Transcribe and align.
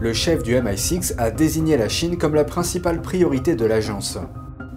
Le 0.00 0.14
chef 0.14 0.42
du 0.42 0.54
MI6 0.54 1.12
a 1.18 1.30
désigné 1.30 1.76
la 1.76 1.90
Chine 1.90 2.16
comme 2.16 2.34
la 2.34 2.44
principale 2.44 3.02
priorité 3.02 3.54
de 3.54 3.66
l'agence. 3.66 4.16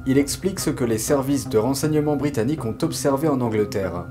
Il 0.05 0.17
explique 0.17 0.59
ce 0.59 0.69
que 0.69 0.83
les 0.83 0.97
services 0.97 1.47
de 1.47 1.57
renseignement 1.57 2.17
britanniques 2.17 2.65
ont 2.65 2.75
observé 2.81 3.29
en 3.29 3.39
Angleterre. 3.39 4.05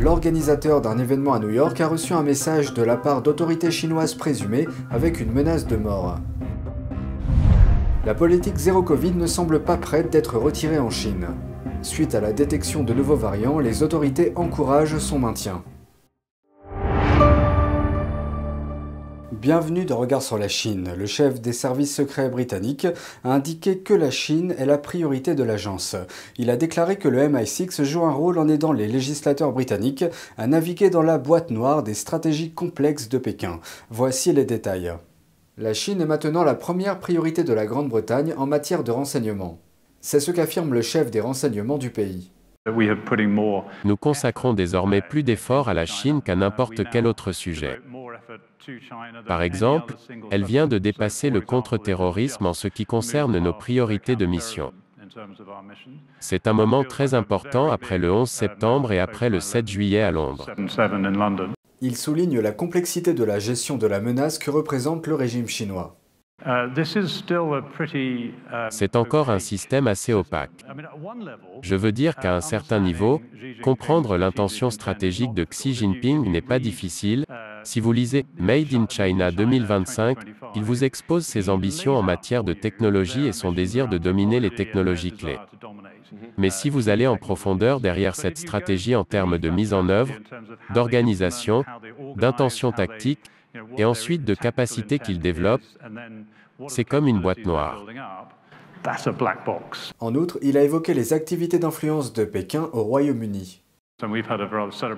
L'organisateur 0.00 0.80
d'un 0.80 0.98
événement 0.98 1.34
à 1.34 1.38
New 1.38 1.50
York 1.50 1.80
a 1.80 1.86
reçu 1.86 2.14
un 2.14 2.24
message 2.24 2.74
de 2.74 2.82
la 2.82 2.96
part 2.96 3.22
d'autorités 3.22 3.70
chinoises 3.70 4.14
présumées 4.14 4.66
avec 4.90 5.20
une 5.20 5.30
menace 5.30 5.68
de 5.68 5.76
mort. 5.76 6.18
La 8.04 8.14
politique 8.16 8.56
zéro 8.56 8.82
Covid 8.82 9.12
ne 9.12 9.28
semble 9.28 9.62
pas 9.62 9.76
prête 9.76 10.10
d'être 10.10 10.36
retirée 10.36 10.80
en 10.80 10.90
Chine. 10.90 11.28
Suite 11.80 12.16
à 12.16 12.20
la 12.20 12.32
détection 12.32 12.82
de 12.82 12.92
nouveaux 12.92 13.14
variants, 13.14 13.60
les 13.60 13.84
autorités 13.84 14.32
encouragent 14.34 14.98
son 14.98 15.20
maintien. 15.20 15.62
Bienvenue 19.32 19.84
dans 19.84 19.96
Regard 19.96 20.22
sur 20.22 20.38
la 20.38 20.46
Chine. 20.46 20.92
Le 20.96 21.06
chef 21.06 21.40
des 21.40 21.52
services 21.52 21.92
secrets 21.92 22.28
britanniques 22.28 22.86
a 23.24 23.32
indiqué 23.32 23.78
que 23.78 23.92
la 23.92 24.12
Chine 24.12 24.54
est 24.56 24.66
la 24.66 24.78
priorité 24.78 25.34
de 25.34 25.42
l'agence. 25.42 25.96
Il 26.38 26.48
a 26.48 26.56
déclaré 26.56 26.96
que 26.96 27.08
le 27.08 27.26
MI6 27.26 27.82
joue 27.82 28.04
un 28.04 28.12
rôle 28.12 28.38
en 28.38 28.46
aidant 28.46 28.70
les 28.70 28.86
législateurs 28.86 29.50
britanniques 29.50 30.04
à 30.38 30.46
naviguer 30.46 30.90
dans 30.90 31.02
la 31.02 31.18
boîte 31.18 31.50
noire 31.50 31.82
des 31.82 31.94
stratégies 31.94 32.52
complexes 32.52 33.08
de 33.08 33.18
Pékin. 33.18 33.58
Voici 33.90 34.32
les 34.32 34.44
détails. 34.44 34.94
La 35.58 35.74
Chine 35.74 36.00
est 36.00 36.06
maintenant 36.06 36.44
la 36.44 36.54
première 36.54 37.00
priorité 37.00 37.42
de 37.42 37.52
la 37.52 37.66
Grande-Bretagne 37.66 38.32
en 38.36 38.46
matière 38.46 38.84
de 38.84 38.92
renseignement. 38.92 39.58
C'est 40.00 40.20
ce 40.20 40.30
qu'affirme 40.30 40.72
le 40.72 40.82
chef 40.82 41.10
des 41.10 41.20
renseignements 41.20 41.78
du 41.78 41.90
pays. 41.90 42.30
Nous 43.84 43.96
consacrons 43.96 44.54
désormais 44.54 45.00
plus 45.00 45.22
d'efforts 45.22 45.68
à 45.68 45.74
la 45.74 45.86
Chine 45.86 46.22
qu'à 46.22 46.36
n'importe 46.36 46.88
quel 46.90 47.06
autre 47.06 47.32
sujet. 47.32 47.80
Par 49.26 49.42
exemple, 49.42 49.94
elle 50.30 50.44
vient 50.44 50.66
de 50.66 50.78
dépasser 50.78 51.30
le 51.30 51.40
contre-terrorisme 51.40 52.46
en 52.46 52.54
ce 52.54 52.68
qui 52.68 52.84
concerne 52.84 53.38
nos 53.38 53.52
priorités 53.52 54.16
de 54.16 54.26
mission. 54.26 54.72
C'est 56.18 56.46
un 56.46 56.52
moment 56.52 56.84
très 56.84 57.14
important 57.14 57.70
après 57.70 57.98
le 57.98 58.12
11 58.12 58.28
septembre 58.28 58.92
et 58.92 58.98
après 58.98 59.30
le 59.30 59.40
7 59.40 59.68
juillet 59.68 60.02
à 60.02 60.10
Londres. 60.10 60.50
Il 61.80 61.96
souligne 61.96 62.40
la 62.40 62.52
complexité 62.52 63.14
de 63.14 63.24
la 63.24 63.38
gestion 63.38 63.76
de 63.76 63.86
la 63.86 64.00
menace 64.00 64.38
que 64.38 64.50
représente 64.50 65.06
le 65.06 65.14
régime 65.14 65.46
chinois. 65.46 65.96
C'est 68.68 68.94
encore 68.94 69.30
un 69.30 69.38
système 69.38 69.86
assez 69.86 70.12
opaque. 70.12 70.50
Je 71.62 71.74
veux 71.74 71.92
dire 71.92 72.16
qu'à 72.16 72.36
un 72.36 72.42
certain 72.42 72.78
niveau, 72.78 73.22
comprendre 73.62 74.18
l'intention 74.18 74.70
stratégique 74.70 75.32
de 75.32 75.44
Xi 75.44 75.72
Jinping 75.72 76.30
n'est 76.30 76.42
pas 76.42 76.58
difficile. 76.58 77.24
Si 77.64 77.80
vous 77.80 77.92
lisez 77.92 78.26
Made 78.38 78.74
in 78.74 78.86
China 78.86 79.30
2025, 79.30 80.18
il 80.54 80.62
vous 80.62 80.84
expose 80.84 81.24
ses 81.24 81.48
ambitions 81.48 81.96
en 81.96 82.02
matière 82.02 82.44
de 82.44 82.52
technologie 82.52 83.26
et 83.26 83.32
son 83.32 83.50
désir 83.50 83.88
de 83.88 83.98
dominer 83.98 84.38
les 84.38 84.50
technologies 84.50 85.12
clés. 85.12 85.38
Mais 86.36 86.50
si 86.50 86.70
vous 86.70 86.88
allez 86.88 87.06
en 87.06 87.16
profondeur 87.16 87.80
derrière 87.80 88.14
cette 88.14 88.38
stratégie 88.38 88.94
en 88.94 89.04
termes 89.04 89.38
de 89.38 89.48
mise 89.48 89.72
en 89.72 89.88
œuvre, 89.88 90.14
d'organisation, 90.72 91.64
d'intention 92.16 92.72
tactique, 92.72 93.20
et 93.76 93.84
ensuite 93.84 94.24
de 94.24 94.34
capacité 94.34 94.98
qu'il 94.98 95.18
développe, 95.18 95.62
c'est 96.68 96.84
comme 96.84 97.06
une 97.06 97.20
boîte 97.20 97.44
noire. 97.44 97.84
En 100.00 100.14
outre, 100.14 100.38
il 100.42 100.56
a 100.56 100.62
évoqué 100.62 100.94
les 100.94 101.12
activités 101.12 101.58
d'influence 101.58 102.12
de 102.12 102.24
Pékin 102.24 102.68
au 102.72 102.82
Royaume-Uni. 102.82 103.62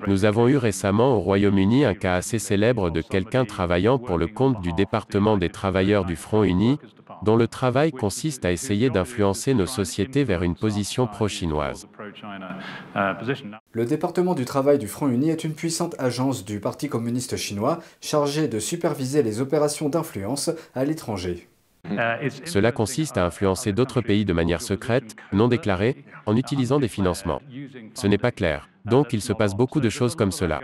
Nous 0.07 0.25
avons 0.25 0.49
eu 0.49 0.57
récemment 0.57 1.15
au 1.15 1.19
Royaume-Uni 1.21 1.85
un 1.85 1.93
cas 1.93 2.15
assez 2.15 2.37
célèbre 2.37 2.89
de 2.89 3.01
quelqu'un 3.01 3.45
travaillant 3.45 3.97
pour 3.97 4.17
le 4.17 4.27
compte 4.27 4.59
du 4.61 4.73
département 4.73 5.37
des 5.37 5.49
travailleurs 5.49 6.03
du 6.03 6.17
Front 6.17 6.43
Uni, 6.43 6.79
dont 7.23 7.37
le 7.37 7.47
travail 7.47 7.91
consiste 7.91 8.43
à 8.43 8.51
essayer 8.51 8.89
d'influencer 8.89 9.53
nos 9.53 9.65
sociétés 9.65 10.25
vers 10.25 10.43
une 10.43 10.55
position 10.55 11.07
pro-chinoise. 11.07 11.87
Le 13.73 13.85
département 13.85 14.35
du 14.35 14.45
travail 14.45 14.77
du 14.77 14.87
Front 14.87 15.07
Uni 15.07 15.29
est 15.29 15.43
une 15.43 15.53
puissante 15.53 15.95
agence 15.99 16.45
du 16.45 16.59
Parti 16.59 16.89
communiste 16.89 17.37
chinois 17.37 17.79
chargée 18.01 18.47
de 18.47 18.59
superviser 18.59 19.23
les 19.23 19.41
opérations 19.41 19.89
d'influence 19.89 20.49
à 20.75 20.85
l'étranger. 20.85 21.47
Cela 22.45 22.71
consiste 22.71 23.17
à 23.17 23.25
influencer 23.25 23.71
d'autres 23.71 24.01
pays 24.01 24.25
de 24.25 24.33
manière 24.33 24.61
secrète, 24.61 25.15
non 25.31 25.47
déclarée, 25.47 26.03
en 26.25 26.35
utilisant 26.35 26.79
des 26.79 26.87
financements. 26.87 27.41
Ce 27.93 28.07
n'est 28.07 28.17
pas 28.17 28.31
clair. 28.31 28.69
Donc 28.85 29.13
il 29.13 29.21
se 29.21 29.33
passe 29.33 29.55
beaucoup 29.55 29.79
de 29.79 29.89
choses 29.89 30.15
comme 30.15 30.31
cela. 30.31 30.59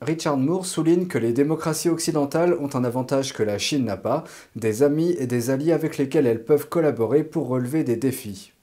Richard 0.00 0.36
Moore 0.36 0.66
souligne 0.66 1.06
que 1.06 1.18
les 1.18 1.32
démocraties 1.32 1.88
occidentales 1.88 2.54
ont 2.60 2.70
un 2.74 2.84
avantage 2.84 3.32
que 3.32 3.42
la 3.42 3.58
Chine 3.58 3.84
n'a 3.84 3.96
pas, 3.96 4.24
des 4.56 4.82
amis 4.82 5.14
et 5.18 5.26
des 5.26 5.50
alliés 5.50 5.72
avec 5.72 5.98
lesquels 5.98 6.26
elles 6.26 6.44
peuvent 6.44 6.68
collaborer 6.68 7.24
pour 7.24 7.48
relever 7.48 7.84
des 7.84 7.96
défis. 7.96 8.53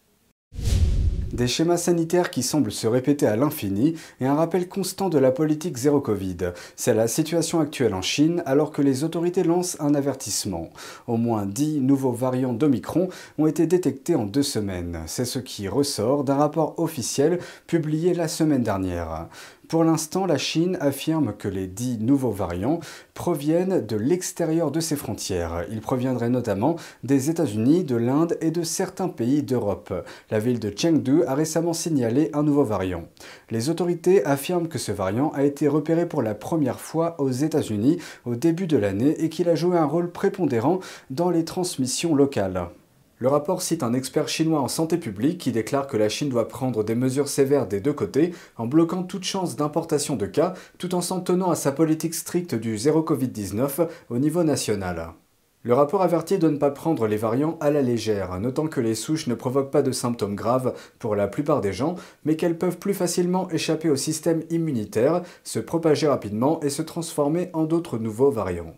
Des 1.34 1.48
schémas 1.48 1.78
sanitaires 1.78 2.30
qui 2.30 2.44
semblent 2.44 2.74
se 2.74 2.88
répéter 2.88 3.26
à 3.26 3.38
l'infini 3.38 3.96
et 4.20 4.26
un 4.26 4.36
rappel 4.36 4.68
constant 4.68 5.08
de 5.08 5.18
la 5.18 5.32
politique 5.32 5.78
zéro 5.78 6.02
Covid. 6.02 6.52
C'est 6.76 6.94
la 6.94 7.08
situation 7.08 7.62
actuelle 7.62 7.94
en 7.94 8.02
Chine 8.02 8.44
alors 8.46 8.72
que 8.72 8.82
les 8.82 9.06
autorités 9.06 9.44
lancent 9.44 9.78
un 9.80 9.96
avertissement. 9.96 10.70
Au 11.08 11.16
moins 11.16 11.46
10 11.46 11.80
nouveaux 11.80 12.12
variants 12.12 12.52
d'Omicron 12.52 13.08
ont 13.38 13.48
été 13.48 13.66
détectés 13.66 14.16
en 14.16 14.26
deux 14.26 14.44
semaines. 14.44 15.00
C'est 15.08 15.24
ce 15.24 15.40
qui 15.40 15.70
ressort 15.70 16.26
d'un 16.26 16.36
rapport 16.36 16.78
officiel 16.80 17.40
publié 17.66 18.14
la 18.14 18.28
semaine 18.28 18.64
dernière. 18.64 19.30
Pour 19.72 19.86
l'instant, 19.86 20.26
la 20.26 20.38
Chine 20.38 20.78
affirme 20.82 21.32
que 21.32 21.48
les 21.48 21.66
dix 21.66 21.98
nouveaux 21.98 22.32
variants 22.32 22.82
proviennent 23.14 23.80
de 23.80 23.96
l'extérieur 23.96 24.70
de 24.70 24.82
ses 24.82 24.98
frontières. 24.98 25.64
Ils 25.72 25.80
proviendraient 25.80 26.30
notamment 26.30 26.76
des 27.06 27.30
États-Unis, 27.30 27.86
de 27.86 27.96
l'Inde 27.96 28.38
et 28.42 28.52
de 28.52 28.64
certains 28.64 29.08
pays 29.08 29.44
d'Europe. 29.44 29.94
La 30.30 30.40
ville 30.40 30.60
de 30.60 30.74
Chengdu 30.76 31.24
a 31.24 31.36
récemment 31.36 31.72
signalé 31.72 32.32
un 32.34 32.44
nouveau 32.44 32.66
variant. 32.66 33.06
Les 33.50 33.70
autorités 33.70 34.26
affirment 34.26 34.68
que 34.68 34.78
ce 34.78 34.92
variant 34.92 35.32
a 35.34 35.46
été 35.46 35.70
repéré 35.70 36.06
pour 36.06 36.22
la 36.22 36.36
première 36.36 36.82
fois 36.82 37.16
aux 37.22 37.32
États-Unis 37.32 37.98
au 38.26 38.36
début 38.36 38.68
de 38.68 38.76
l'année 38.76 39.24
et 39.24 39.30
qu'il 39.30 39.48
a 39.48 39.56
joué 39.56 39.78
un 39.78 39.86
rôle 39.86 40.12
prépondérant 40.12 40.82
dans 41.12 41.30
les 41.30 41.46
transmissions 41.46 42.14
locales. 42.14 42.68
Le 43.22 43.28
rapport 43.28 43.62
cite 43.62 43.84
un 43.84 43.94
expert 43.94 44.28
chinois 44.28 44.62
en 44.62 44.68
santé 44.68 44.98
publique 44.98 45.38
qui 45.38 45.52
déclare 45.52 45.86
que 45.86 45.96
la 45.96 46.10
Chine 46.10 46.30
doit 46.30 46.48
prendre 46.48 46.84
des 46.84 46.96
mesures 46.96 47.28
sévères 47.28 47.68
des 47.68 47.80
deux 47.80 47.94
côtés 47.94 48.34
en 48.58 48.66
bloquant 48.66 49.04
toute 49.04 49.26
chance 49.26 49.56
d'importation 49.56 50.16
de 50.16 50.26
cas 50.26 50.56
tout 50.80 50.96
en 50.96 51.02
s'en 51.02 51.20
tenant 51.20 51.52
à 51.52 51.56
sa 51.56 51.72
politique 51.72 52.16
stricte 52.16 52.56
du 52.56 52.80
zéro 52.80 53.04
Covid-19 53.04 53.88
au 54.10 54.18
niveau 54.18 54.44
national. 54.44 55.10
Le 55.62 55.76
rapport 55.76 56.02
avertit 56.02 56.40
de 56.40 56.50
ne 56.50 56.58
pas 56.58 56.72
prendre 56.72 57.06
les 57.06 57.16
variants 57.16 57.60
à 57.62 57.70
la 57.70 57.84
légère, 57.84 58.40
notant 58.40 58.66
que 58.66 58.82
les 58.82 58.96
souches 58.96 59.28
ne 59.28 59.36
provoquent 59.36 59.70
pas 59.70 59.84
de 59.84 59.92
symptômes 59.92 60.36
graves 60.36 60.74
pour 60.98 61.16
la 61.16 61.28
plupart 61.28 61.62
des 61.62 61.74
gens, 61.74 61.94
mais 62.26 62.36
qu'elles 62.36 62.58
peuvent 62.58 62.80
plus 62.80 62.96
facilement 62.96 63.48
échapper 63.52 63.92
au 63.92 63.98
système 63.98 64.42
immunitaire, 64.50 65.22
se 65.44 65.60
propager 65.60 66.08
rapidement 66.08 66.60
et 66.62 66.72
se 66.72 66.82
transformer 66.82 67.52
en 67.54 67.66
d'autres 67.66 68.00
nouveaux 68.00 68.32
variants. 68.32 68.74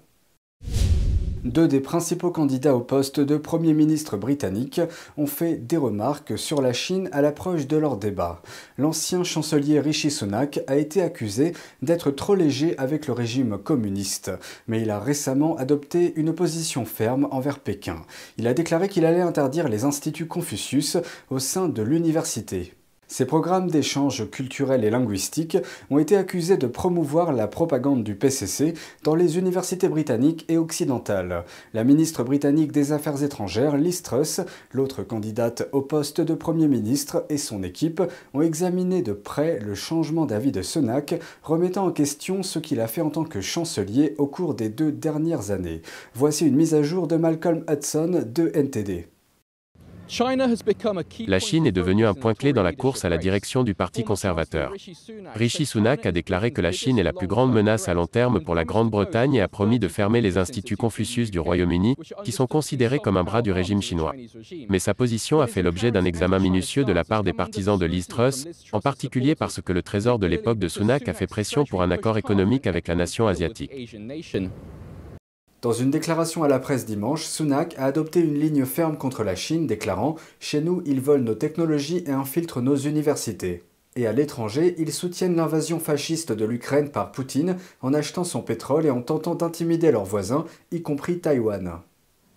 Deux 1.43 1.67
des 1.67 1.81
principaux 1.81 2.31
candidats 2.31 2.73
au 2.73 2.79
poste 2.79 3.19
de 3.19 3.35
Premier 3.35 3.73
ministre 3.73 4.15
britannique 4.15 4.79
ont 5.17 5.27
fait 5.27 5.55
des 5.55 5.75
remarques 5.75 6.37
sur 6.37 6.61
la 6.61 6.71
Chine 6.71 7.09
à 7.11 7.21
l'approche 7.21 7.67
de 7.67 7.75
leur 7.75 7.97
débat. 7.97 8.41
L'ancien 8.77 9.25
chancelier 9.25 9.81
Rishi 9.81 10.09
Sunak 10.09 10.61
a 10.67 10.77
été 10.77 11.01
accusé 11.01 11.51
d'être 11.81 12.11
trop 12.11 12.35
léger 12.35 12.77
avec 12.77 13.07
le 13.07 13.13
régime 13.13 13.57
communiste, 13.57 14.31
mais 14.69 14.81
il 14.81 14.89
a 14.89 15.01
récemment 15.01 15.57
adopté 15.57 16.13
une 16.15 16.33
position 16.33 16.85
ferme 16.85 17.27
envers 17.29 17.59
Pékin. 17.59 18.03
Il 18.37 18.47
a 18.47 18.53
déclaré 18.53 18.87
qu'il 18.87 19.05
allait 19.05 19.19
interdire 19.19 19.67
les 19.67 19.83
instituts 19.83 20.27
Confucius 20.27 20.95
au 21.29 21.39
sein 21.39 21.67
de 21.67 21.83
l'université. 21.83 22.73
Ces 23.07 23.25
programmes 23.25 23.69
d'échange 23.69 24.29
culturel 24.29 24.83
et 24.83 24.89
linguistique 24.89 25.57
ont 25.91 25.99
été 25.99 26.17
accusés 26.17 26.57
de 26.57 26.67
promouvoir 26.67 27.33
la 27.33 27.47
propagande 27.47 28.03
du 28.03 28.15
PCC 28.15 28.73
dans 29.03 29.15
les 29.15 29.37
universités 29.37 29.87
britanniques 29.87 30.45
et 30.49 30.57
occidentales. 30.57 31.43
La 31.73 31.83
ministre 31.83 32.23
britannique 32.23 32.71
des 32.71 32.91
Affaires 32.91 33.23
étrangères, 33.23 33.77
Liz 33.77 34.01
Truss, 34.01 34.41
l'autre 34.71 35.03
candidate 35.03 35.67
au 35.71 35.81
poste 35.81 36.21
de 36.21 36.33
Premier 36.33 36.67
ministre 36.67 37.25
et 37.29 37.37
son 37.37 37.63
équipe 37.63 38.01
ont 38.33 38.41
examiné 38.41 39.01
de 39.01 39.13
près 39.13 39.59
le 39.59 39.75
changement 39.75 40.25
d'avis 40.25 40.51
de 40.51 40.61
Sunak, 40.61 41.19
remettant 41.43 41.85
en 41.85 41.91
question 41.91 42.43
ce 42.43 42.59
qu'il 42.59 42.79
a 42.79 42.87
fait 42.87 43.01
en 43.01 43.09
tant 43.09 43.25
que 43.25 43.41
chancelier 43.41 44.15
au 44.17 44.27
cours 44.27 44.55
des 44.55 44.69
deux 44.69 44.91
dernières 44.91 45.51
années. 45.51 45.81
Voici 46.15 46.47
une 46.47 46.55
mise 46.55 46.73
à 46.73 46.83
jour 46.83 47.07
de 47.07 47.15
Malcolm 47.15 47.63
Hudson 47.69 48.23
de 48.25 48.51
NTD. 48.55 49.12
La 51.27 51.39
Chine 51.39 51.65
est 51.65 51.71
devenue 51.71 52.05
un 52.05 52.13
point 52.13 52.35
clé 52.35 52.53
dans 52.53 52.61
la 52.61 52.73
course 52.73 53.03
à 53.03 53.09
la 53.09 53.17
direction 53.17 53.63
du 53.63 53.73
Parti 53.73 54.03
conservateur. 54.03 54.71
Rishi 55.33 55.65
Sunak 55.65 56.05
a 56.05 56.11
déclaré 56.11 56.51
que 56.51 56.61
la 56.61 56.71
Chine 56.71 56.99
est 56.99 57.03
la 57.03 57.13
plus 57.13 57.25
grande 57.25 57.51
menace 57.51 57.89
à 57.89 57.95
long 57.95 58.05
terme 58.05 58.39
pour 58.39 58.53
la 58.53 58.63
Grande-Bretagne 58.63 59.33
et 59.35 59.41
a 59.41 59.47
promis 59.47 59.79
de 59.79 59.87
fermer 59.87 60.21
les 60.21 60.37
instituts 60.37 60.77
Confucius 60.77 61.31
du 61.31 61.39
Royaume-Uni, 61.39 61.95
qui 62.23 62.31
sont 62.31 62.45
considérés 62.45 62.99
comme 62.99 63.17
un 63.17 63.23
bras 63.23 63.41
du 63.41 63.51
régime 63.51 63.81
chinois. 63.81 64.13
Mais 64.69 64.79
sa 64.79 64.93
position 64.93 65.41
a 65.41 65.47
fait 65.47 65.63
l'objet 65.63 65.91
d'un 65.91 66.05
examen 66.05 66.37
minutieux 66.37 66.83
de 66.83 66.93
la 66.93 67.03
part 67.03 67.23
des 67.23 67.33
partisans 67.33 67.79
de 67.79 67.85
Liz 67.85 68.07
Truss, 68.07 68.47
en 68.71 68.81
particulier 68.81 69.33
parce 69.33 69.61
que 69.61 69.73
le 69.73 69.81
trésor 69.81 70.19
de 70.19 70.27
l'époque 70.27 70.59
de 70.59 70.67
Sunak 70.67 71.07
a 71.09 71.13
fait 71.13 71.27
pression 71.27 71.65
pour 71.65 71.81
un 71.81 71.89
accord 71.89 72.19
économique 72.19 72.67
avec 72.67 72.87
la 72.87 72.95
nation 72.95 73.27
asiatique. 73.27 73.71
Dans 75.63 75.71
une 75.71 75.91
déclaration 75.91 76.43
à 76.43 76.49
la 76.49 76.59
presse 76.59 76.85
dimanche, 76.85 77.23
Sunak 77.23 77.73
a 77.77 77.85
adopté 77.85 78.19
une 78.19 78.37
ligne 78.37 78.65
ferme 78.65 78.97
contre 78.97 79.23
la 79.23 79.33
Chine, 79.33 79.65
déclarant 79.65 80.17
Chez 80.41 80.59
nous, 80.59 80.83
ils 80.85 80.99
volent 80.99 81.23
nos 81.23 81.35
technologies 81.35 82.03
et 82.05 82.11
infiltrent 82.11 82.59
nos 82.59 82.75
universités. 82.75 83.63
Et 83.95 84.05
à 84.05 84.11
l'étranger, 84.11 84.75
ils 84.77 84.91
soutiennent 84.91 85.37
l'invasion 85.37 85.79
fasciste 85.79 86.33
de 86.33 86.43
l'Ukraine 86.43 86.89
par 86.89 87.13
Poutine 87.13 87.55
en 87.81 87.93
achetant 87.93 88.25
son 88.25 88.41
pétrole 88.41 88.85
et 88.85 88.89
en 88.89 89.01
tentant 89.01 89.35
d'intimider 89.35 89.89
leurs 89.93 90.03
voisins, 90.03 90.43
y 90.73 90.81
compris 90.81 91.19
Taïwan. 91.19 91.79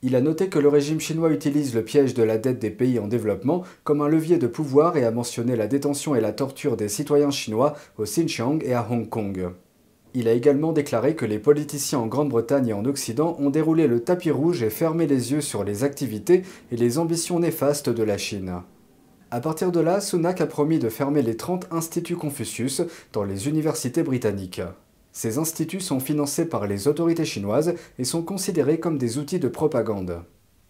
Il 0.02 0.14
a 0.14 0.20
noté 0.20 0.48
que 0.48 0.60
le 0.60 0.68
régime 0.68 1.00
chinois 1.00 1.32
utilise 1.32 1.74
le 1.74 1.82
piège 1.82 2.14
de 2.14 2.22
la 2.22 2.38
dette 2.38 2.60
des 2.60 2.70
pays 2.70 3.00
en 3.00 3.08
développement 3.08 3.64
comme 3.82 4.02
un 4.02 4.08
levier 4.08 4.38
de 4.38 4.46
pouvoir 4.46 4.96
et 4.96 5.04
a 5.04 5.10
mentionné 5.10 5.56
la 5.56 5.66
détention 5.66 6.14
et 6.14 6.20
la 6.20 6.32
torture 6.32 6.76
des 6.76 6.88
citoyens 6.88 7.32
chinois 7.32 7.74
au 7.98 8.04
Xinjiang 8.04 8.60
et 8.62 8.74
à 8.74 8.86
Hong 8.88 9.08
Kong. 9.08 9.50
Il 10.18 10.28
a 10.28 10.32
également 10.32 10.72
déclaré 10.72 11.14
que 11.14 11.26
les 11.26 11.38
politiciens 11.38 11.98
en 11.98 12.06
Grande-Bretagne 12.06 12.68
et 12.68 12.72
en 12.72 12.86
Occident 12.86 13.36
ont 13.38 13.50
déroulé 13.50 13.86
le 13.86 14.00
tapis 14.00 14.30
rouge 14.30 14.62
et 14.62 14.70
fermé 14.70 15.06
les 15.06 15.32
yeux 15.32 15.42
sur 15.42 15.62
les 15.62 15.84
activités 15.84 16.42
et 16.72 16.76
les 16.78 16.96
ambitions 16.96 17.38
néfastes 17.38 17.90
de 17.90 18.02
la 18.02 18.16
Chine. 18.16 18.62
À 19.30 19.40
partir 19.40 19.72
de 19.72 19.80
là, 19.80 20.00
Sunak 20.00 20.40
a 20.40 20.46
promis 20.46 20.78
de 20.78 20.88
fermer 20.88 21.20
les 21.20 21.36
30 21.36 21.66
instituts 21.70 22.16
Confucius 22.16 22.80
dans 23.12 23.24
les 23.24 23.46
universités 23.46 24.02
britanniques. 24.02 24.62
Ces 25.12 25.36
instituts 25.36 25.82
sont 25.82 26.00
financés 26.00 26.46
par 26.46 26.66
les 26.66 26.88
autorités 26.88 27.26
chinoises 27.26 27.74
et 27.98 28.04
sont 28.04 28.22
considérés 28.22 28.80
comme 28.80 28.96
des 28.96 29.18
outils 29.18 29.38
de 29.38 29.48
propagande. 29.48 30.22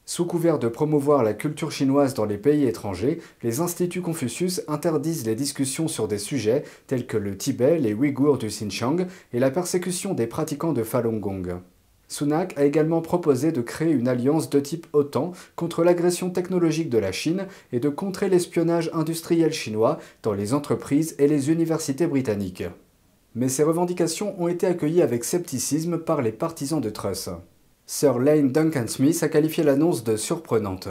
Sous 0.09 0.25
couvert 0.25 0.61
de 0.61 0.69
promouvoir 0.69 1.25
la 1.25 1.35
culture 1.35 1.73
chinoise 1.73 2.15
dans 2.15 2.27
les 2.27 2.39
pays 2.39 2.65
étrangers, 2.65 3.19
les 3.43 3.59
instituts 3.59 4.03
Confucius 4.03 4.63
interdisent 4.69 5.27
les 5.27 5.35
discussions 5.35 5.89
sur 5.89 6.07
des 6.07 6.19
sujets 6.19 6.63
tels 6.87 7.09
que 7.09 7.17
le 7.17 7.37
Tibet, 7.37 7.81
les 7.81 7.93
Ouïghours 7.93 8.39
du 8.39 8.47
Xinjiang 8.47 9.09
et 9.33 9.41
la 9.41 9.51
persécution 9.51 10.15
des 10.15 10.29
pratiquants 10.29 10.73
de 10.73 10.85
Falun 10.85 11.19
Gong. 11.19 11.57
Sunak 12.07 12.57
a 12.57 12.65
également 12.65 13.01
proposé 13.01 13.51
de 13.51 13.61
créer 13.63 13.91
une 13.91 14.07
alliance 14.07 14.49
de 14.49 14.61
type 14.61 14.87
OTAN 14.93 15.33
contre 15.57 15.83
l'agression 15.83 16.31
technologique 16.31 16.89
de 16.89 16.99
la 16.99 17.11
Chine 17.11 17.49
et 17.73 17.81
de 17.81 17.89
contrer 17.89 18.29
l'espionnage 18.29 18.91
industriel 18.95 19.53
chinois 19.53 19.99
dans 20.23 20.35
les 20.35 20.55
entreprises 20.55 21.17
et 21.19 21.27
les 21.27 21.51
universités 21.51 22.07
britanniques. 22.07 22.63
Mais 23.35 23.49
ces 23.49 23.65
revendications 23.65 24.41
ont 24.41 24.47
été 24.47 24.69
accueillies 24.69 25.03
avec 25.03 25.25
scepticisme 25.25 25.99
par 25.99 26.23
les 26.23 26.31
partisans 26.31 26.81
de 26.81 26.91
Truss. 26.91 27.29
Sir 27.89 28.19
Lane 28.19 28.51
Duncan 28.51 28.89
Smith 28.89 29.23
a 29.23 29.29
qualifié 29.29 29.63
l'annonce 29.63 30.03
de 30.03 30.17
surprenante. 30.17 30.89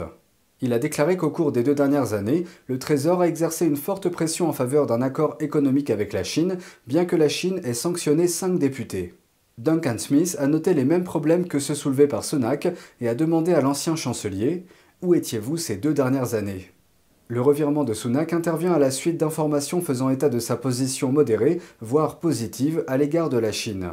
Il 0.62 0.72
a 0.72 0.78
déclaré 0.78 1.18
qu'au 1.18 1.28
cours 1.28 1.52
des 1.52 1.62
deux 1.62 1.74
dernières 1.74 2.14
années, 2.14 2.46
le 2.68 2.78
Trésor 2.78 3.20
a 3.20 3.28
exercé 3.28 3.66
une 3.66 3.76
forte 3.76 4.08
pression 4.08 4.48
en 4.48 4.54
faveur 4.54 4.86
d'un 4.86 5.02
accord 5.02 5.36
économique 5.40 5.90
avec 5.90 6.14
la 6.14 6.24
Chine, 6.24 6.56
bien 6.86 7.04
que 7.04 7.14
la 7.14 7.28
Chine 7.28 7.60
ait 7.64 7.74
sanctionné 7.74 8.26
cinq 8.28 8.58
députés. 8.58 9.12
Duncan 9.58 9.98
Smith 9.98 10.36
a 10.38 10.46
noté 10.46 10.72
les 10.72 10.86
mêmes 10.86 11.04
problèmes 11.04 11.46
que 11.46 11.58
ceux 11.58 11.74
soulevés 11.74 12.06
par 12.06 12.24
Sonak 12.24 12.68
et 13.02 13.08
a 13.10 13.14
demandé 13.14 13.52
à 13.52 13.60
l'ancien 13.60 13.94
chancelier 13.94 14.64
Où 15.02 15.14
étiez-vous 15.14 15.58
ces 15.58 15.76
deux 15.76 15.92
dernières 15.92 16.32
années? 16.32 16.70
Le 17.28 17.42
revirement 17.42 17.84
de 17.84 17.92
Sunak 17.92 18.32
intervient 18.32 18.72
à 18.72 18.78
la 18.78 18.90
suite 18.90 19.18
d'informations 19.18 19.82
faisant 19.82 20.08
état 20.08 20.30
de 20.30 20.38
sa 20.38 20.56
position 20.56 21.12
modérée, 21.12 21.60
voire 21.82 22.20
positive, 22.20 22.84
à 22.86 22.96
l'égard 22.96 23.28
de 23.28 23.36
la 23.36 23.52
Chine. 23.52 23.90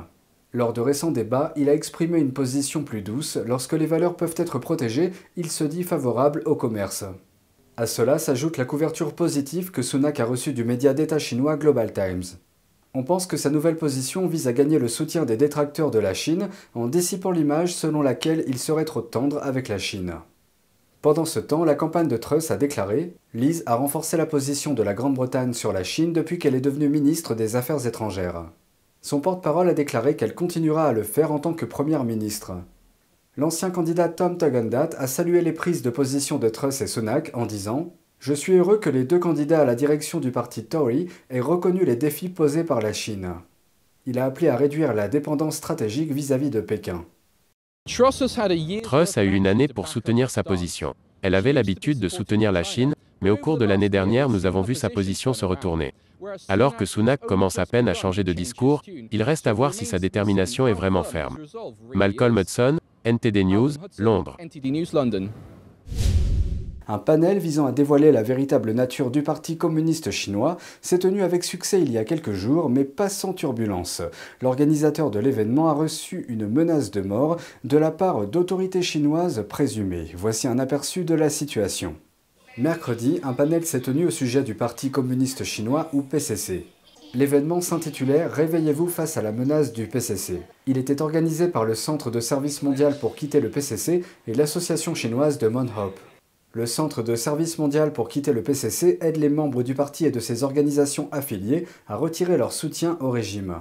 Lors 0.56 0.72
de 0.72 0.82
récents 0.82 1.10
débats, 1.10 1.52
il 1.56 1.68
a 1.68 1.74
exprimé 1.74 2.20
une 2.20 2.32
position 2.32 2.84
plus 2.84 3.02
douce. 3.02 3.40
Lorsque 3.48 3.74
les 3.74 3.88
valeurs 3.88 4.16
peuvent 4.16 4.36
être 4.38 4.60
protégées, 4.60 5.12
il 5.36 5.50
se 5.50 5.64
dit 5.64 5.82
favorable 5.82 6.44
au 6.46 6.56
commerce. 6.56 7.06
À 7.76 7.88
cela 7.88 8.20
s'ajoute 8.20 8.58
la 8.58 8.66
couverture 8.66 9.16
positive 9.16 9.72
que 9.72 9.82
Sunak 9.82 10.20
a 10.20 10.26
reçue 10.26 10.54
du 10.54 10.64
média 10.64 10.94
d'État 10.94 11.18
chinois 11.18 11.58
Global 11.58 11.92
Times. 11.92 12.38
On 12.94 13.02
pense 13.04 13.26
que 13.26 13.38
sa 13.38 13.50
nouvelle 13.50 13.78
position 13.78 14.28
vise 14.28 14.48
à 14.48 14.54
gagner 14.54 14.78
le 14.78 14.88
soutien 14.88 15.26
des 15.26 15.38
détracteurs 15.38 15.90
de 15.90 15.98
la 15.98 16.14
Chine 16.14 16.50
en 16.76 16.86
dissipant 16.86 17.32
l'image 17.32 17.74
selon 17.74 18.04
laquelle 18.04 18.44
il 18.48 18.60
serait 18.60 18.86
trop 18.86 19.02
tendre 19.02 19.40
avec 19.42 19.68
la 19.68 19.80
Chine. 19.80 20.14
Pendant 21.02 21.26
ce 21.26 21.40
temps, 21.40 21.66
la 21.66 21.74
campagne 21.74 22.08
de 22.08 22.16
Truss 22.16 22.52
a 22.52 22.58
déclaré 22.58 23.16
Liz 23.34 23.64
a 23.66 23.74
renforcé 23.74 24.18
la 24.18 24.28
position 24.28 24.76
de 24.76 24.84
la 24.84 24.94
Grande-Bretagne 24.94 25.54
sur 25.54 25.74
la 25.74 25.84
Chine 25.84 26.14
depuis 26.14 26.38
qu'elle 26.38 26.54
est 26.54 26.62
devenue 26.62 26.90
ministre 26.90 27.34
des 27.34 27.56
Affaires 27.56 27.88
étrangères. 27.88 28.46
Son 29.04 29.20
porte-parole 29.20 29.68
a 29.68 29.74
déclaré 29.74 30.16
qu'elle 30.16 30.34
continuera 30.34 30.86
à 30.88 30.94
le 30.94 31.04
faire 31.04 31.34
en 31.34 31.40
tant 31.40 31.54
que 31.54 31.66
première 31.66 32.06
ministre. 32.06 32.54
L'ancien 33.36 33.70
candidat 33.70 34.08
Tom 34.08 34.38
Tugendhat 34.38 34.92
a 34.98 35.08
salué 35.08 35.42
les 35.42 35.52
prises 35.52 35.82
de 35.82 35.90
position 35.90 36.38
de 36.38 36.48
Truss 36.48 36.80
et 36.80 36.88
Sunak 36.88 37.30
en 37.34 37.46
disant 37.46 37.94
Je 38.20 38.34
suis 38.34 38.54
heureux 38.54 38.78
que 38.78 38.90
les 38.90 39.04
deux 39.04 39.20
candidats 39.20 39.60
à 39.60 39.66
la 39.66 39.76
direction 39.76 40.22
du 40.22 40.32
parti 40.32 40.64
Tory 40.64 41.10
aient 41.30 41.42
reconnu 41.42 41.84
les 41.84 41.98
défis 41.98 42.30
posés 42.30 42.64
par 42.64 42.80
la 42.80 42.94
Chine. 42.94 43.34
Il 44.06 44.20
a 44.20 44.26
appelé 44.26 44.48
à 44.48 44.56
réduire 44.56 44.94
la 44.94 45.10
dépendance 45.10 45.58
stratégique 45.58 46.14
vis-à-vis 46.14 46.50
de 46.50 46.62
Pékin. 46.62 47.04
Truss 47.86 49.18
a 49.18 49.24
eu 49.26 49.34
une 49.34 49.48
année 49.48 49.68
pour 49.68 49.90
soutenir 49.90 50.30
sa 50.30 50.44
position. 50.44 50.94
Elle 51.22 51.36
avait 51.36 51.52
l'habitude 51.52 52.00
de 52.00 52.08
soutenir 52.08 52.54
la 52.54 52.64
Chine, 52.64 52.96
mais 53.22 53.32
au 53.32 53.38
cours 53.38 53.58
de 53.58 53.66
l'année 53.66 53.90
dernière, 53.90 54.30
nous 54.30 54.46
avons 54.46 54.62
vu 54.62 54.76
sa 54.76 54.90
position 54.90 55.34
se 55.34 55.44
retourner. 55.44 55.94
Alors 56.48 56.75
que 56.75 56.86
Sunak 56.86 57.22
commence 57.22 57.60
à 57.60 57.66
peine 57.66 57.88
à 57.88 57.94
changer 57.94 58.24
de 58.24 58.34
discours, 58.34 58.81
il 59.12 59.24
reste 59.24 59.48
à 59.48 59.54
voir 59.54 59.74
si 59.74 59.86
sa 59.86 60.00
détermination 60.00 60.68
est 60.68 60.74
vraiment 60.74 61.04
ferme. 61.04 61.38
Malcolm 61.94 62.38
Hudson, 62.38 62.80
NTD 63.06 63.44
News, 63.44 63.72
Londres. 63.98 64.38
Un 66.88 66.98
panel 66.98 67.40
visant 67.40 67.66
à 67.66 67.72
dévoiler 67.72 68.12
la 68.12 68.24
véritable 68.24 68.72
nature 68.72 69.10
du 69.10 69.24
Parti 69.24 69.58
communiste 69.58 70.12
chinois 70.12 70.58
s'est 70.81 71.00
tenu 71.00 71.24
avec 71.24 71.46
succès 71.46 71.81
il 71.81 71.92
y 71.92 71.98
a 71.98 72.04
quelques 72.04 72.34
jours, 72.34 72.69
mais 72.69 72.84
pas 72.84 73.08
sans 73.08 73.34
turbulence. 73.34 74.02
L'organisateur 74.42 75.10
de 75.10 75.19
l'événement 75.19 75.69
a 75.69 75.74
reçu 75.74 76.26
une 76.28 76.48
menace 76.48 76.92
de 76.92 77.02
mort 77.02 77.38
de 77.64 77.78
la 77.78 77.92
part 77.92 78.28
d'autorités 78.28 78.81
chinoises 78.81 79.46
présumées. 79.48 80.12
Voici 80.16 80.48
un 80.48 80.60
aperçu 80.60 81.06
de 81.06 81.16
la 81.16 81.30
situation. 81.30 81.96
Mercredi, 82.60 83.20
un 83.24 83.34
panel 83.34 83.66
s'est 83.66 83.82
tenu 83.82 84.06
au 84.06 84.12
sujet 84.12 84.44
du 84.44 84.54
Parti 84.54 84.92
communiste 84.92 85.44
chinois 85.44 85.90
ou 85.92 86.04
PCC. 86.04 86.68
L'événement 87.16 87.62
s'intitulait 87.62 88.28
Réveillez-vous 88.28 88.90
face 88.90 89.18
à 89.18 89.24
la 89.24 89.32
menace 89.32 89.74
du 89.74 89.88
PCC. 89.88 90.40
Il 90.68 90.78
était 90.78 91.02
organisé 91.02 91.48
par 91.48 91.66
le 91.66 91.74
Centre 91.74 92.12
de 92.12 92.20
service 92.20 92.62
mondial 92.62 93.00
pour 93.00 93.16
quitter 93.16 93.42
le 93.42 93.50
PCC 93.50 94.04
et 94.28 94.34
l'association 94.36 94.94
chinoise 94.94 95.40
de 95.40 95.48
Monhop. 95.48 95.96
Le 96.52 96.68
Centre 96.68 97.02
de 97.02 97.16
service 97.16 97.58
mondial 97.58 97.92
pour 97.92 98.08
quitter 98.08 98.34
le 98.34 98.44
PCC 98.44 99.00
aide 99.02 99.18
les 99.18 99.30
membres 99.30 99.64
du 99.64 99.74
parti 99.74 100.06
et 100.06 100.12
de 100.12 100.20
ses 100.20 100.44
organisations 100.44 101.10
affiliées 101.12 101.66
à 101.88 101.96
retirer 101.96 102.38
leur 102.38 102.54
soutien 102.54 103.00
au 103.00 103.10
régime. 103.10 103.56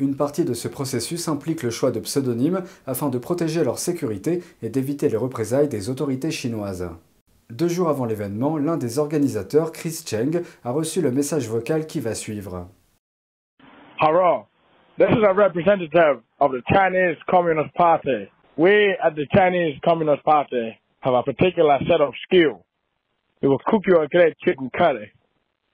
Une 0.00 0.16
partie 0.16 0.44
de 0.44 0.54
ce 0.54 0.66
processus 0.66 1.28
implique 1.28 1.62
le 1.62 1.70
choix 1.70 1.92
de 1.92 2.00
pseudonymes 2.00 2.64
afin 2.84 3.10
de 3.10 3.18
protéger 3.18 3.62
leur 3.62 3.78
sécurité 3.78 4.42
et 4.60 4.70
d'éviter 4.70 5.08
les 5.08 5.16
représailles 5.16 5.68
des 5.68 5.88
autorités 5.88 6.32
chinoises. 6.32 6.88
Deux 7.50 7.68
jours 7.68 7.88
avant 7.88 8.04
l'événement, 8.04 8.58
l'un 8.58 8.76
des 8.76 8.98
organisateurs, 8.98 9.72
Chris 9.72 10.04
Cheng, 10.06 10.42
a 10.64 10.70
reçu 10.70 11.00
le 11.00 11.10
message 11.10 11.48
vocal 11.48 11.86
qui 11.86 11.98
va 11.98 12.14
suivre. 12.14 12.68
Hello, 13.98 14.46
this 14.98 15.08
is 15.08 15.24
a 15.24 15.32
representative 15.32 16.20
of 16.40 16.52
the 16.52 16.62
Chinese 16.68 17.16
Communist 17.26 17.74
Party. 17.74 18.28
We 18.58 18.94
at 19.02 19.12
the 19.12 19.26
Chinese 19.32 19.80
Communist 19.82 20.22
Party 20.24 20.78
have 21.00 21.14
a 21.14 21.22
particular 21.22 21.78
set 21.88 22.02
of 22.02 22.12
skills. 22.22 22.60
We 23.40 23.48
will 23.48 23.62
cook 23.64 23.86
you 23.86 23.98
a 23.98 24.08
great 24.08 24.36
chicken 24.44 24.68
curry, 24.68 25.10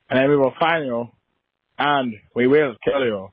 and 0.08 0.20
then 0.20 0.30
we 0.30 0.36
will 0.36 0.54
find 0.60 0.86
you, 0.86 1.08
and 1.76 2.14
we 2.36 2.46
will 2.46 2.76
kill 2.84 3.04
you. 3.04 3.30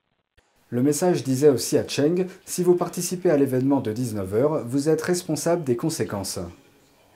Le 0.72 0.82
message 0.82 1.24
disait 1.24 1.50
aussi 1.50 1.78
à 1.78 1.88
Cheng, 1.88 2.26
si 2.44 2.64
vous 2.64 2.76
participez 2.76 3.30
à 3.30 3.38
l'événement 3.38 3.82
de 3.82 3.94
19h, 3.94 4.64
vous 4.66 4.90
êtes 4.90 5.04
responsable 5.04 5.64
des 5.64 5.76
conséquences. 5.76 6.40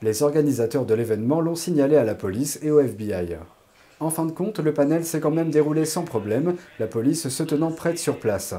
Les 0.02 0.22
organisateurs 0.22 0.84
de 0.84 0.92
l'événement 0.92 1.40
l'ont 1.40 1.54
signalé 1.54 1.96
à 1.96 2.04
la 2.04 2.14
police 2.14 2.58
et 2.62 2.70
au 2.70 2.80
FBI. 2.80 3.38
En 3.98 4.10
fin 4.10 4.26
de 4.26 4.32
compte, 4.32 4.58
le 4.58 4.74
panel 4.74 5.06
s'est 5.06 5.20
quand 5.20 5.30
même 5.30 5.50
déroulé 5.50 5.86
sans 5.86 6.02
problème, 6.02 6.54
la 6.78 6.86
police 6.86 7.28
se 7.28 7.42
tenant 7.42 7.72
prête 7.72 7.98
sur 7.98 8.18
place. 8.18 8.54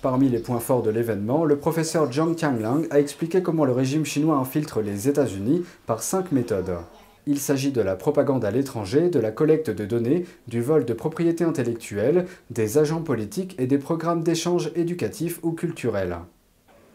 Parmi 0.00 0.30
les 0.30 0.38
points 0.38 0.58
forts 0.58 0.82
de 0.82 0.88
l'événement, 0.88 1.44
le 1.44 1.58
professeur 1.58 2.10
Zhang 2.10 2.34
Tianlang 2.34 2.86
a 2.90 2.98
expliqué 2.98 3.42
comment 3.42 3.66
le 3.66 3.72
régime 3.72 4.06
chinois 4.06 4.36
infiltre 4.36 4.80
les 4.80 5.06
États-Unis 5.06 5.64
par 5.84 6.02
cinq 6.02 6.32
méthodes. 6.32 6.78
Il 7.26 7.38
s'agit 7.38 7.72
de 7.72 7.82
la 7.82 7.96
propagande 7.96 8.46
à 8.46 8.50
l'étranger, 8.50 9.10
de 9.10 9.20
la 9.20 9.32
collecte 9.32 9.68
de 9.68 9.84
données, 9.84 10.24
du 10.48 10.62
vol 10.62 10.86
de 10.86 10.94
propriété 10.94 11.44
intellectuelle, 11.44 12.24
des 12.48 12.78
agents 12.78 13.02
politiques 13.02 13.54
et 13.58 13.66
des 13.66 13.76
programmes 13.76 14.22
d'échange 14.22 14.72
éducatifs 14.74 15.40
ou 15.42 15.52
culturels. 15.52 16.16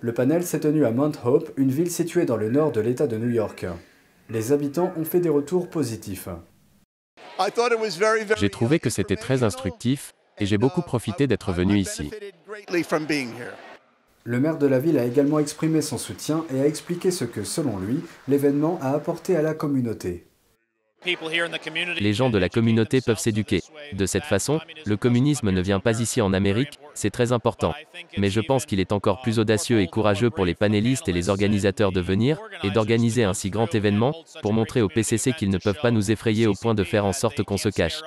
Le 0.02 0.14
panel 0.14 0.44
s'est 0.46 0.60
tenu 0.60 0.86
à 0.86 0.92
Mount 0.92 1.14
Hope, 1.24 1.52
une 1.58 1.72
ville 1.72 1.90
située 1.90 2.26
dans 2.26 2.38
le 2.38 2.50
nord 2.50 2.72
de 2.72 2.82
l'État 2.82 3.08
de 3.08 3.18
New 3.18 3.30
York. 3.30 3.66
Les 4.30 4.52
habitants 4.52 4.94
ont 4.98 5.06
fait 5.06 5.20
des 5.20 5.30
retours 5.30 5.70
positifs. 5.70 6.30
J'ai 8.38 8.50
trouvé 8.50 8.80
que 8.80 8.90
c'était 8.90 9.16
très 9.16 9.44
instructif 9.44 10.14
et 10.38 10.46
j'ai 10.46 10.58
beaucoup 10.58 10.82
profité 10.82 11.28
d'être 11.28 11.52
venu 11.52 11.78
ici. 11.78 12.12
Le 14.24 14.40
maire 14.40 14.58
de 14.58 14.68
la 14.68 14.80
ville 14.80 14.98
a 14.98 15.06
également 15.06 15.40
exprimé 15.40 15.82
son 15.82 15.98
soutien 15.98 16.46
et 16.54 16.60
a 16.60 16.66
expliqué 16.66 17.12
ce 17.12 17.26
que, 17.26 17.44
selon 17.44 17.78
lui, 17.78 18.00
l'événement 18.28 18.80
a 18.82 18.90
apporté 18.90 19.36
à 19.36 19.42
la 19.42 19.54
communauté. 19.54 20.28
Les 22.00 22.14
gens 22.14 22.32
de 22.32 22.40
la 22.40 22.50
communauté 22.50 23.02
peuvent 23.02 23.20
s'éduquer. 23.20 23.62
De 23.96 24.06
cette 24.06 24.26
façon, 24.26 24.60
le 24.86 24.98
communisme 24.98 25.52
ne 25.52 25.62
vient 25.62 25.80
pas 25.80 26.00
ici 26.02 26.20
en 26.20 26.34
Amérique, 26.34 26.80
c'est 26.94 27.12
très 27.12 27.32
important. 27.32 27.74
Mais 28.18 28.30
je 28.30 28.42
pense 28.42 28.66
qu'il 28.66 28.82
est 28.82 28.92
encore 28.92 29.22
plus 29.22 29.40
audacieux 29.40 29.80
et 29.80 29.88
courageux 29.88 30.30
pour 30.30 30.44
les 30.44 30.54
panélistes 30.54 31.08
et 31.08 31.14
les 31.14 31.30
organisateurs 31.30 31.94
de 31.94 32.02
venir, 32.02 32.40
et 32.64 32.72
d'organiser 32.72 33.24
un 33.24 33.34
si 33.34 33.50
grand 33.50 33.74
événement, 33.74 34.14
pour 34.42 34.52
montrer 34.52 34.82
au 34.82 34.90
PCC 34.90 35.32
qu'ils 35.32 35.50
ne 35.50 35.58
peuvent 35.58 35.80
pas 35.82 35.92
nous 35.92 36.12
effrayer 36.12 36.46
au 36.46 36.54
point 36.54 36.74
de 36.74 36.84
faire 36.84 37.06
en 37.06 37.14
sorte 37.14 37.44
qu'on 37.44 37.58
se 37.58 37.70
cache. 37.70 38.02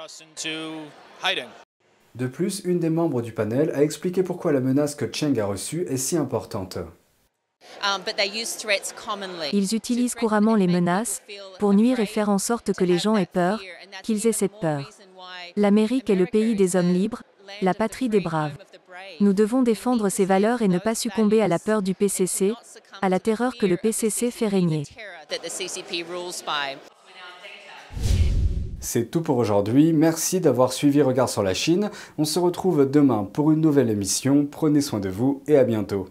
De 2.14 2.26
plus, 2.26 2.62
une 2.64 2.80
des 2.80 2.90
membres 2.90 3.22
du 3.22 3.32
panel 3.32 3.70
a 3.74 3.82
expliqué 3.82 4.22
pourquoi 4.22 4.52
la 4.52 4.60
menace 4.60 4.94
que 4.94 5.10
Cheng 5.10 5.38
a 5.38 5.46
reçue 5.46 5.86
est 5.88 5.96
si 5.96 6.16
importante. 6.16 6.78
Um, 7.82 8.02
Ils 9.52 9.74
utilisent 9.74 10.14
couramment 10.14 10.54
les 10.54 10.66
menaces 10.66 11.22
pour 11.58 11.74
nuire 11.74 12.00
et 12.00 12.06
faire 12.06 12.28
en 12.28 12.38
sorte 12.38 12.72
que 12.72 12.84
les 12.84 12.98
gens 12.98 13.16
aient 13.16 13.26
peur, 13.26 13.60
qu'ils 14.02 14.26
aient 14.26 14.32
cette 14.32 14.58
peur. 14.60 14.90
L'Amérique 15.56 16.10
est 16.10 16.14
le 16.14 16.26
pays 16.26 16.54
des 16.54 16.76
hommes 16.76 16.92
libres, 16.92 17.22
la 17.62 17.74
patrie 17.74 18.08
des 18.08 18.20
braves. 18.20 18.56
Nous 19.20 19.32
devons 19.32 19.62
défendre 19.62 20.08
ces 20.08 20.24
valeurs 20.24 20.62
et 20.62 20.68
ne 20.68 20.78
pas 20.78 20.94
succomber 20.94 21.40
à 21.42 21.48
la 21.48 21.58
peur 21.58 21.82
du 21.82 21.94
PCC, 21.94 22.52
à 23.02 23.08
la 23.08 23.20
terreur 23.20 23.56
que 23.56 23.66
le 23.66 23.76
PCC 23.76 24.30
fait 24.30 24.48
régner. 24.48 24.84
C'est 28.80 29.10
tout 29.10 29.22
pour 29.22 29.36
aujourd'hui, 29.38 29.92
merci 29.92 30.40
d'avoir 30.40 30.72
suivi 30.72 31.02
Regard 31.02 31.28
sur 31.28 31.42
la 31.42 31.54
Chine. 31.54 31.90
On 32.16 32.24
se 32.24 32.38
retrouve 32.38 32.88
demain 32.88 33.24
pour 33.24 33.50
une 33.50 33.60
nouvelle 33.60 33.90
émission, 33.90 34.46
prenez 34.48 34.80
soin 34.80 35.00
de 35.00 35.08
vous 35.08 35.42
et 35.48 35.56
à 35.56 35.64
bientôt. 35.64 36.08